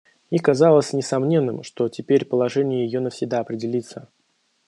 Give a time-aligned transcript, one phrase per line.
[0.31, 4.09] Ей казалось несомненным, что теперь положение ее навсегда определится.